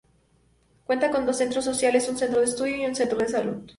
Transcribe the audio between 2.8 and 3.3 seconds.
un Centro de